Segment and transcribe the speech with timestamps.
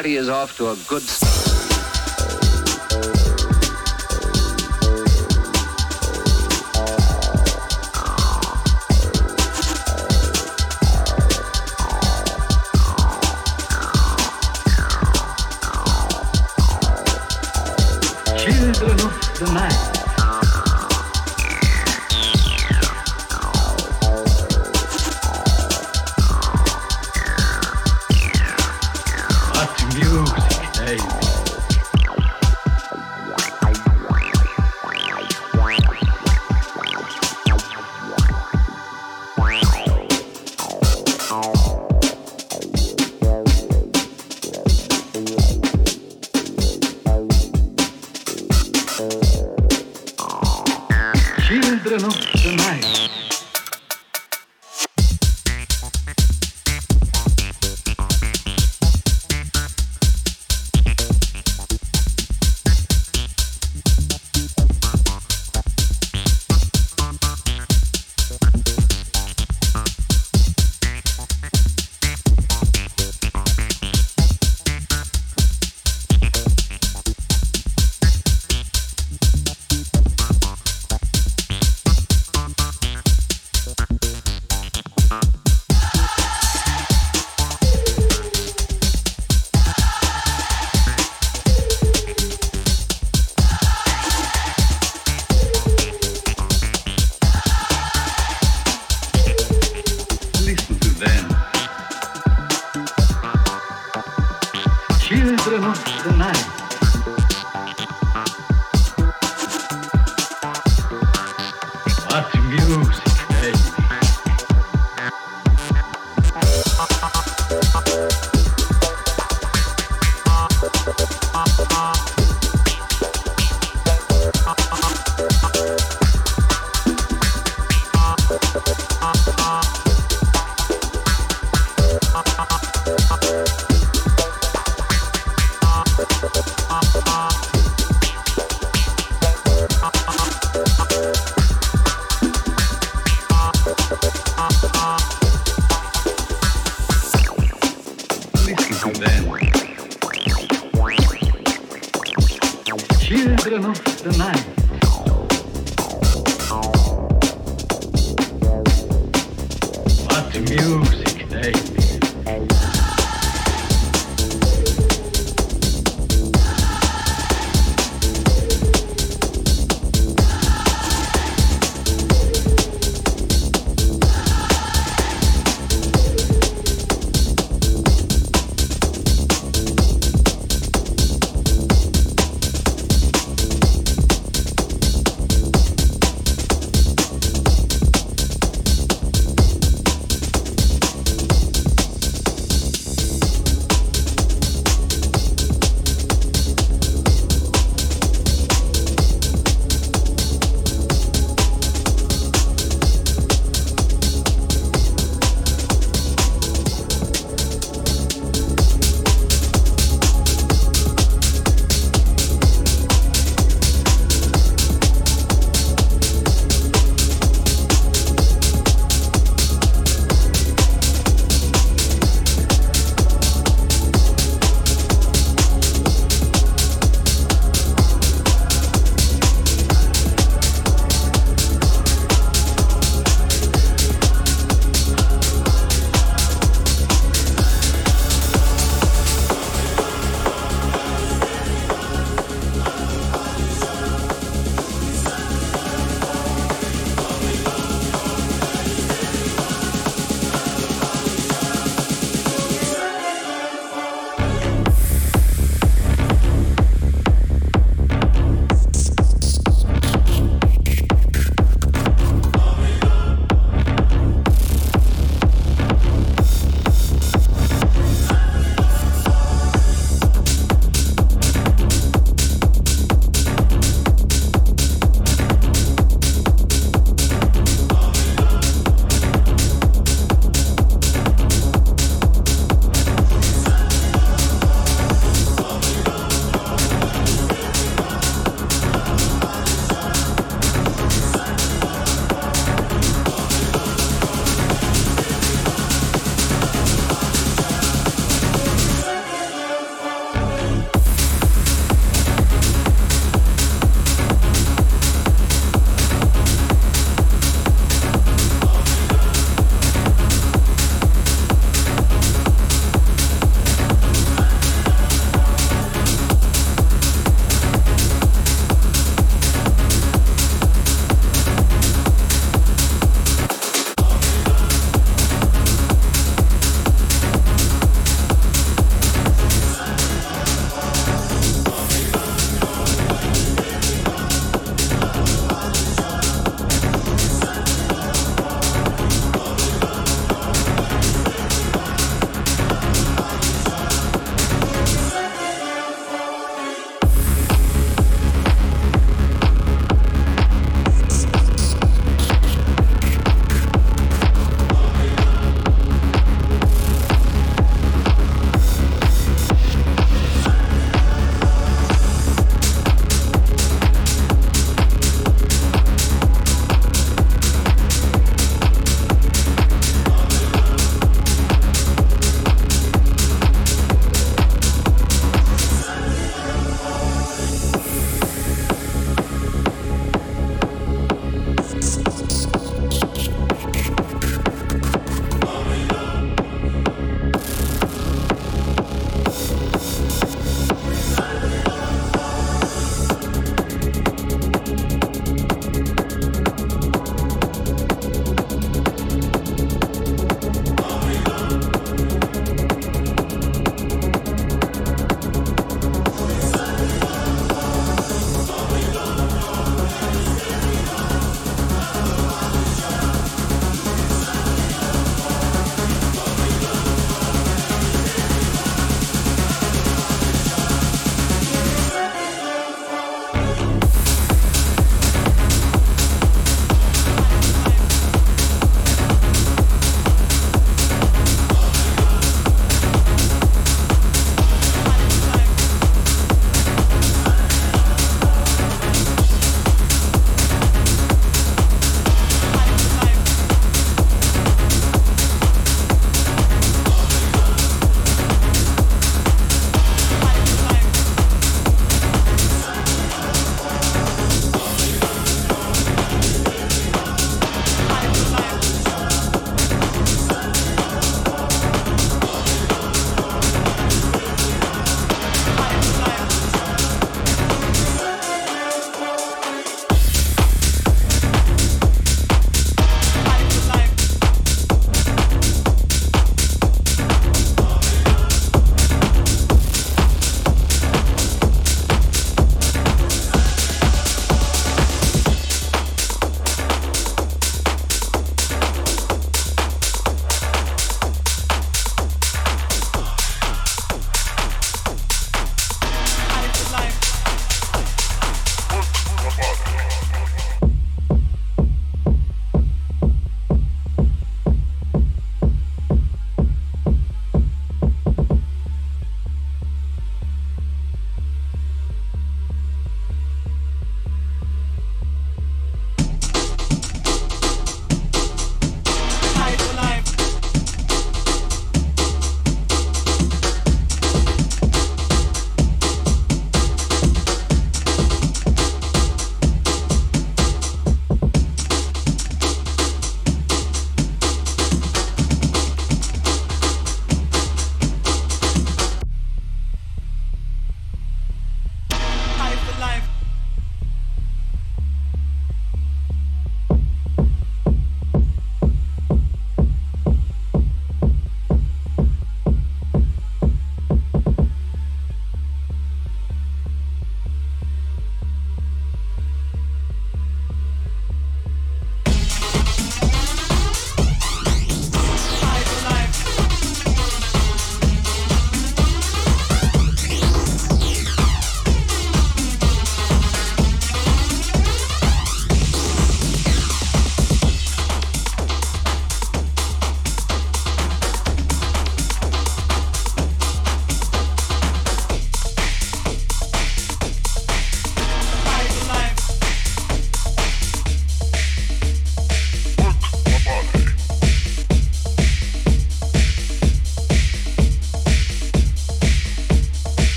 [0.00, 1.29] party is off to a good start.